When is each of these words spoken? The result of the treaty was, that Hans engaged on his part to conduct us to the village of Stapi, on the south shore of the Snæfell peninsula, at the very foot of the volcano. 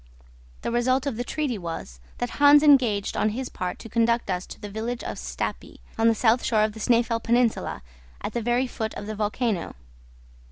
The 0.63 0.71
result 0.71 1.05
of 1.05 1.15
the 1.15 1.23
treaty 1.23 1.59
was, 1.59 1.99
that 2.17 2.31
Hans 2.41 2.63
engaged 2.63 3.15
on 3.15 3.29
his 3.37 3.49
part 3.49 3.77
to 3.77 3.87
conduct 3.87 4.31
us 4.31 4.47
to 4.47 4.59
the 4.59 4.67
village 4.67 5.03
of 5.03 5.17
Stapi, 5.19 5.77
on 5.95 6.07
the 6.07 6.15
south 6.15 6.43
shore 6.43 6.63
of 6.63 6.73
the 6.73 6.79
Snæfell 6.79 7.21
peninsula, 7.21 7.83
at 8.19 8.33
the 8.33 8.41
very 8.41 8.65
foot 8.65 8.95
of 8.95 9.05
the 9.05 9.13
volcano. 9.13 9.75